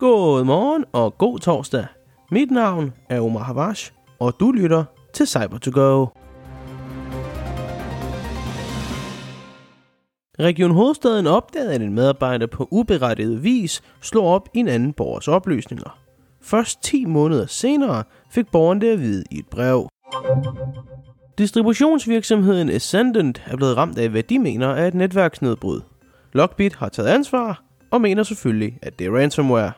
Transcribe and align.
God 0.00 0.44
morgen 0.44 0.84
og 0.92 1.18
god 1.18 1.38
torsdag. 1.38 1.86
Mit 2.30 2.50
navn 2.50 2.92
er 3.08 3.20
Omar 3.20 3.42
Havash, 3.42 3.92
og 4.20 4.34
du 4.40 4.50
lytter 4.50 4.84
til 5.14 5.26
cyber 5.26 5.58
to 5.58 5.70
go 5.74 6.06
Region 10.38 10.70
Hovedstaden 10.70 11.26
opdagede, 11.26 11.74
at 11.74 11.82
en 11.82 11.94
medarbejder 11.94 12.46
på 12.46 12.68
uberettiget 12.70 13.44
vis 13.44 13.82
slog 14.00 14.26
op 14.26 14.48
i 14.54 14.58
en 14.58 14.68
anden 14.68 14.92
borgers 14.92 15.28
oplysninger. 15.28 15.98
Først 16.42 16.82
10 16.82 17.04
måneder 17.04 17.46
senere 17.46 18.04
fik 18.30 18.46
borgeren 18.52 18.80
det 18.80 18.92
at 18.92 19.00
vide 19.00 19.24
i 19.30 19.38
et 19.38 19.48
brev. 19.50 19.88
Distributionsvirksomheden 21.38 22.70
Ascendant 22.70 23.42
er 23.46 23.56
blevet 23.56 23.76
ramt 23.76 23.98
af, 23.98 24.08
hvad 24.08 24.22
de 24.22 24.38
mener 24.38 24.68
er 24.68 24.88
et 24.88 24.94
netværksnedbrud. 24.94 25.80
Lockbit 26.32 26.74
har 26.74 26.88
taget 26.88 27.08
ansvar 27.08 27.62
og 27.90 28.00
mener 28.00 28.22
selvfølgelig, 28.22 28.78
at 28.82 28.98
det 28.98 29.06
er 29.06 29.16
ransomware. 29.16 29.72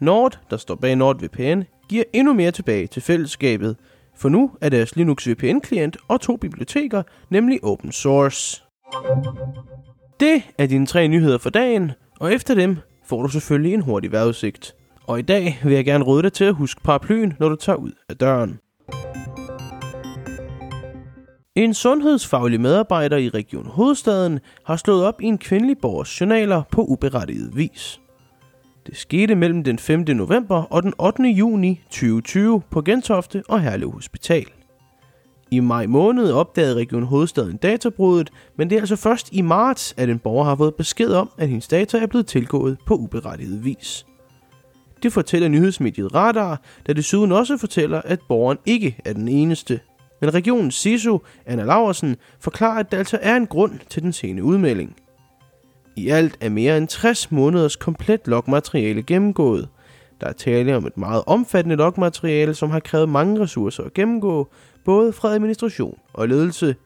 Nord, 0.00 0.38
der 0.50 0.56
står 0.56 0.74
bag 0.74 0.96
NordVPN, 0.96 1.62
giver 1.88 2.04
endnu 2.12 2.32
mere 2.32 2.50
tilbage 2.50 2.86
til 2.86 3.02
fællesskabet, 3.02 3.76
for 4.16 4.28
nu 4.28 4.50
er 4.60 4.68
deres 4.68 4.96
Linux 4.96 5.28
VPN-klient 5.28 5.96
og 6.08 6.20
to 6.20 6.36
biblioteker 6.36 7.02
nemlig 7.30 7.64
open 7.64 7.92
source. 7.92 8.62
Det 10.20 10.42
er 10.58 10.66
dine 10.66 10.86
tre 10.86 11.08
nyheder 11.08 11.38
for 11.38 11.50
dagen, 11.50 11.92
og 12.20 12.32
efter 12.32 12.54
dem 12.54 12.76
får 13.04 13.22
du 13.22 13.28
selvfølgelig 13.28 13.74
en 13.74 13.80
hurtig 13.80 14.12
vejrudsigt. 14.12 14.74
Og 15.06 15.18
i 15.18 15.22
dag 15.22 15.58
vil 15.64 15.72
jeg 15.72 15.84
gerne 15.84 16.04
råde 16.04 16.22
dig 16.22 16.32
til 16.32 16.44
at 16.44 16.54
huske 16.54 16.80
paraplyen, 16.80 17.34
når 17.38 17.48
du 17.48 17.56
tager 17.56 17.76
ud 17.76 17.92
af 18.08 18.16
døren. 18.16 18.58
En 21.54 21.74
sundhedsfaglig 21.74 22.60
medarbejder 22.60 23.16
i 23.16 23.28
Region 23.28 23.66
Hovedstaden 23.66 24.40
har 24.64 24.76
slået 24.76 25.04
op 25.04 25.20
i 25.20 25.24
en 25.24 25.38
kvindelig 25.38 25.78
borgers 25.78 26.20
journaler 26.20 26.62
på 26.70 26.84
uberettiget 26.84 27.56
vis. 27.56 28.00
Det 28.86 28.96
skete 28.96 29.34
mellem 29.34 29.64
den 29.64 29.78
5. 29.78 30.04
november 30.08 30.62
og 30.62 30.82
den 30.82 30.94
8. 30.98 31.22
juni 31.22 31.80
2020 31.90 32.62
på 32.70 32.82
Gentofte 32.82 33.42
og 33.48 33.60
Herlev 33.60 33.90
Hospital. 33.92 34.46
I 35.50 35.60
maj 35.60 35.86
måned 35.86 36.32
opdagede 36.32 36.74
Region 36.74 37.02
Hovedstaden 37.02 37.56
databruddet, 37.56 38.30
men 38.56 38.70
det 38.70 38.76
er 38.76 38.80
altså 38.80 38.96
først 38.96 39.32
i 39.32 39.42
marts, 39.42 39.94
at 39.96 40.08
en 40.08 40.18
borger 40.18 40.44
har 40.44 40.56
fået 40.56 40.74
besked 40.74 41.10
om, 41.10 41.30
at 41.38 41.48
hendes 41.48 41.68
data 41.68 41.98
er 41.98 42.06
blevet 42.06 42.26
tilgået 42.26 42.78
på 42.86 42.94
uberettiget 42.94 43.64
vis. 43.64 44.06
Det 45.02 45.12
fortæller 45.12 45.48
nyhedsmediet 45.48 46.14
Radar, 46.14 46.62
der 46.86 46.92
desuden 46.92 47.32
også 47.32 47.56
fortæller, 47.56 48.02
at 48.04 48.20
borgeren 48.28 48.58
ikke 48.66 48.96
er 49.04 49.12
den 49.12 49.28
eneste. 49.28 49.80
Men 50.20 50.34
regionens 50.34 50.74
CISO, 50.74 51.18
Anna 51.46 51.64
Laversen, 51.64 52.16
forklarer, 52.40 52.78
at 52.78 52.92
der 52.92 52.98
altså 52.98 53.18
er 53.22 53.36
en 53.36 53.46
grund 53.46 53.72
til 53.90 54.02
den 54.02 54.12
sene 54.12 54.44
udmelding. 54.44 54.96
I 55.96 56.08
alt 56.08 56.36
er 56.40 56.48
mere 56.48 56.78
end 56.78 56.88
60 56.88 57.32
måneders 57.32 57.76
komplet 57.76 58.20
logmateriale 58.26 59.02
gennemgået. 59.02 59.68
Der 60.20 60.26
er 60.26 60.32
tale 60.32 60.76
om 60.76 60.86
et 60.86 60.96
meget 60.96 61.22
omfattende 61.26 61.76
logmateriale, 61.76 62.54
som 62.54 62.70
har 62.70 62.80
krævet 62.80 63.08
mange 63.08 63.40
ressourcer 63.40 63.82
at 63.82 63.94
gennemgå, 63.94 64.48
både 64.84 65.12
fra 65.12 65.34
administration 65.34 65.98
og 66.12 66.28
ledelse, 66.28 66.76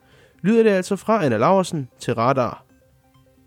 lyder 0.42 0.62
det 0.62 0.70
altså 0.70 0.96
fra 0.96 1.24
Anna 1.24 1.36
Laversen 1.36 1.88
til 1.98 2.14
Radar. 2.14 2.64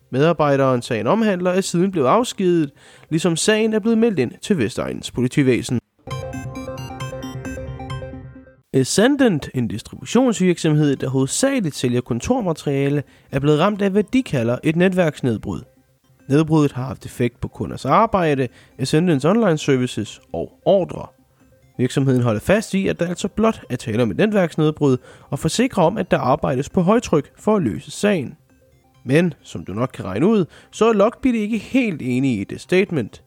Medarbejderen 0.09 0.81
sagen 0.81 1.07
omhandler 1.07 1.51
er 1.51 1.61
siden 1.61 1.91
blevet 1.91 2.07
afskedet, 2.07 2.71
ligesom 3.09 3.35
sagen 3.35 3.73
er 3.73 3.79
blevet 3.79 3.97
meldt 3.97 4.19
ind 4.19 4.31
til 4.41 4.57
Vestegnens 4.57 5.11
politivæsen. 5.11 5.82
Ascendant, 8.75 9.49
en 9.53 9.67
distributionsvirksomhed, 9.67 10.95
der 10.95 11.09
hovedsageligt 11.09 11.75
sælger 11.75 12.01
kontormateriale, 12.01 13.03
er 13.31 13.39
blevet 13.39 13.59
ramt 13.59 13.81
af, 13.81 13.89
hvad 13.89 14.03
de 14.03 14.23
kalder 14.23 14.57
et 14.63 14.75
netværksnedbrud. 14.75 15.61
Nedbruddet 16.29 16.71
har 16.71 16.85
haft 16.85 17.05
effekt 17.05 17.41
på 17.41 17.47
kunders 17.47 17.85
arbejde, 17.85 18.47
Ascendants 18.77 19.25
online 19.25 19.57
services 19.57 20.21
og 20.33 20.51
ordre. 20.65 21.07
Virksomheden 21.77 22.23
holder 22.23 22.39
fast 22.39 22.73
i, 22.73 22.87
at 22.87 22.99
der 22.99 23.07
altså 23.07 23.27
blot 23.27 23.61
er 23.69 23.75
tale 23.75 24.03
om 24.03 24.11
et 24.11 24.17
netværksnedbrud, 24.17 24.97
og 25.29 25.39
forsikrer 25.39 25.83
om, 25.83 25.97
at 25.97 26.11
der 26.11 26.17
arbejdes 26.17 26.69
på 26.69 26.81
højtryk 26.81 27.31
for 27.39 27.55
at 27.55 27.63
løse 27.63 27.91
sagen. 27.91 28.35
Men, 29.05 29.33
som 29.41 29.65
du 29.65 29.73
nok 29.73 29.89
kan 29.93 30.05
regne 30.05 30.27
ud, 30.27 30.45
så 30.71 30.89
er 30.89 30.93
Lockbit 30.93 31.35
ikke 31.35 31.57
helt 31.57 32.01
enige 32.01 32.41
i 32.41 32.43
det 32.43 32.61
statement. 32.61 33.22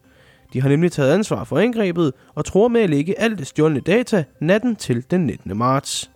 De 0.53 0.61
har 0.61 0.69
nemlig 0.69 0.93
taget 0.93 1.13
ansvar 1.13 1.45
for 1.45 1.59
angrebet 1.59 2.13
og 2.35 2.45
tror 2.45 2.69
med 2.69 2.81
at 2.81 2.91
lægge 2.91 3.21
alt 3.21 3.39
det 3.39 3.47
stjålne 3.47 3.81
data 3.81 4.25
natten 4.41 4.77
til 4.77 5.11
den 5.11 5.27
19. 5.27 5.57
marts. 5.57 6.11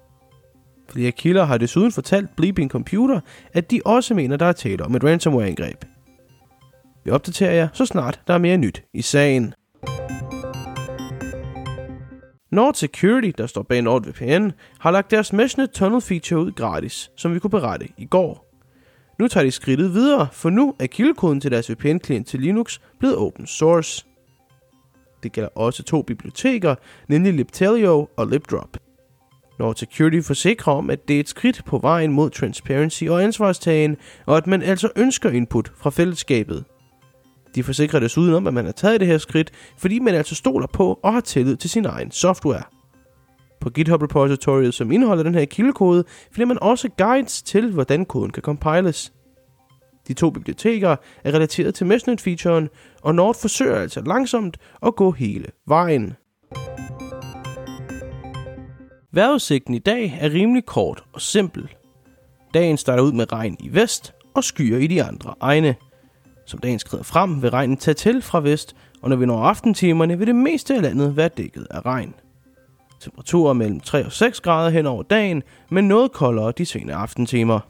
Flere 0.90 1.10
kilder 1.10 1.44
har 1.44 1.58
desuden 1.58 1.92
fortalt 1.92 2.36
Bleeping 2.36 2.70
Computer, 2.70 3.20
at 3.52 3.70
de 3.70 3.80
også 3.84 4.14
mener, 4.14 4.36
der 4.36 4.46
er 4.46 4.52
tale 4.52 4.84
om 4.84 4.94
et 4.94 5.04
ransomware-angreb. 5.04 5.84
Vi 7.04 7.10
opdaterer 7.10 7.52
jer, 7.52 7.68
så 7.72 7.86
snart 7.86 8.20
der 8.26 8.34
er 8.34 8.38
mere 8.38 8.56
nyt 8.56 8.82
i 8.94 9.02
sagen. 9.02 9.54
Nord 12.52 12.74
Security, 12.74 13.30
der 13.38 13.46
står 13.46 13.62
bag 13.62 13.82
NordVPN, 13.82 14.50
har 14.78 14.90
lagt 14.90 15.10
deres 15.10 15.32
Meshnet 15.32 15.70
Tunnel 15.70 16.00
feature 16.00 16.40
ud 16.40 16.52
gratis, 16.52 17.10
som 17.16 17.34
vi 17.34 17.38
kunne 17.38 17.50
berette 17.50 17.88
i 17.98 18.04
går. 18.04 18.46
Nu 19.18 19.28
tager 19.28 19.44
de 19.44 19.50
skridtet 19.50 19.94
videre, 19.94 20.28
for 20.32 20.50
nu 20.50 20.74
er 20.78 20.86
kildekoden 20.86 21.40
til 21.40 21.50
deres 21.50 21.70
VPN-klient 21.70 22.26
til 22.26 22.40
Linux 22.40 22.78
blevet 22.98 23.16
open 23.16 23.46
source. 23.46 24.06
Det 25.22 25.32
gælder 25.32 25.50
også 25.54 25.82
to 25.82 26.02
biblioteker, 26.02 26.74
nemlig 27.08 27.34
Libtelio 27.34 28.08
og 28.16 28.26
LibDrop. 28.26 28.76
Når 29.58 29.72
Security 29.76 30.26
forsikrer 30.26 30.72
om, 30.72 30.90
at 30.90 31.08
det 31.08 31.16
er 31.16 31.20
et 31.20 31.28
skridt 31.28 31.62
på 31.66 31.78
vejen 31.78 32.12
mod 32.12 32.30
transparency 32.30 33.04
og 33.04 33.22
ansvarstagen, 33.22 33.96
og 34.26 34.36
at 34.36 34.46
man 34.46 34.62
altså 34.62 34.90
ønsker 34.96 35.30
input 35.30 35.72
fra 35.76 35.90
fællesskabet. 35.90 36.64
De 37.54 37.62
forsikrer 37.62 38.00
desuden 38.00 38.34
om, 38.34 38.46
at 38.46 38.54
man 38.54 38.64
har 38.64 38.72
taget 38.72 39.00
det 39.00 39.08
her 39.08 39.18
skridt, 39.18 39.50
fordi 39.78 39.98
man 39.98 40.14
altså 40.14 40.34
stoler 40.34 40.66
på 40.66 41.00
og 41.02 41.12
har 41.12 41.20
tillid 41.20 41.56
til 41.56 41.70
sin 41.70 41.84
egen 41.84 42.10
software. 42.10 42.62
På 43.60 43.70
GitHub 43.70 44.02
repositoriet, 44.02 44.74
som 44.74 44.92
indeholder 44.92 45.22
den 45.22 45.34
her 45.34 45.44
kildekode, 45.44 46.04
finder 46.32 46.46
man 46.46 46.58
også 46.62 46.88
guides 46.98 47.42
til, 47.42 47.72
hvordan 47.72 48.04
koden 48.04 48.30
kan 48.30 48.42
compiles. 48.42 49.12
De 50.08 50.14
to 50.14 50.30
biblioteker 50.30 50.96
er 51.24 51.34
relateret 51.34 51.74
til 51.74 51.86
Meshnet-featuren, 51.86 52.68
og 53.02 53.14
Nord 53.14 53.34
forsøger 53.40 53.76
altså 53.76 54.00
langsomt 54.00 54.56
at 54.82 54.96
gå 54.96 55.10
hele 55.10 55.46
vejen. 55.66 56.14
Vejrudsigten 59.12 59.74
i 59.74 59.78
dag 59.78 60.18
er 60.20 60.30
rimelig 60.30 60.66
kort 60.66 61.04
og 61.12 61.20
simpel. 61.20 61.68
Dagen 62.54 62.76
starter 62.76 63.02
ud 63.02 63.12
med 63.12 63.32
regn 63.32 63.56
i 63.60 63.74
vest 63.74 64.12
og 64.34 64.44
skyer 64.44 64.78
i 64.78 64.86
de 64.86 65.02
andre 65.02 65.34
egne. 65.40 65.74
Som 66.46 66.60
dagen 66.60 66.78
skrider 66.78 67.04
frem, 67.04 67.42
vil 67.42 67.50
regnen 67.50 67.76
tage 67.76 67.94
til 67.94 68.22
fra 68.22 68.40
vest, 68.40 68.76
og 69.02 69.08
når 69.08 69.16
vi 69.16 69.26
når 69.26 69.42
aftentimerne, 69.42 70.18
vil 70.18 70.26
det 70.26 70.36
meste 70.36 70.74
af 70.74 70.82
landet 70.82 71.16
være 71.16 71.28
dækket 71.28 71.66
af 71.70 71.86
regn. 71.86 72.14
Temperaturer 73.00 73.52
mellem 73.52 73.80
3 73.80 74.06
og 74.06 74.12
6 74.12 74.40
grader 74.40 74.70
hen 74.70 74.86
over 74.86 75.02
dagen, 75.02 75.42
men 75.70 75.88
noget 75.88 76.12
koldere 76.12 76.52
de 76.52 76.66
sene 76.66 76.94
aftentimer. 76.94 77.60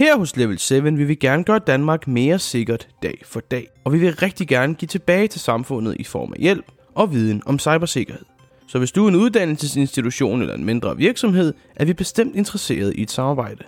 Her 0.00 0.18
hos 0.18 0.36
Level 0.36 0.58
7 0.58 0.84
vil 0.84 1.08
vi 1.08 1.14
gerne 1.14 1.44
gøre 1.44 1.58
Danmark 1.58 2.08
mere 2.08 2.38
sikkert 2.38 2.88
dag 3.02 3.22
for 3.24 3.40
dag, 3.40 3.66
og 3.84 3.92
vi 3.92 3.98
vil 3.98 4.16
rigtig 4.16 4.48
gerne 4.48 4.74
give 4.74 4.86
tilbage 4.86 5.28
til 5.28 5.40
samfundet 5.40 5.96
i 5.98 6.04
form 6.04 6.32
af 6.32 6.40
hjælp 6.40 6.64
og 6.94 7.12
viden 7.12 7.42
om 7.46 7.58
cybersikkerhed. 7.58 8.24
Så 8.66 8.78
hvis 8.78 8.92
du 8.92 9.04
er 9.04 9.08
en 9.08 9.14
uddannelsesinstitution 9.14 10.40
eller 10.40 10.54
en 10.54 10.64
mindre 10.64 10.96
virksomhed, 10.96 11.54
er 11.76 11.84
vi 11.84 11.92
bestemt 11.92 12.36
interesseret 12.36 12.94
i 12.96 13.02
et 13.02 13.10
samarbejde. 13.10 13.64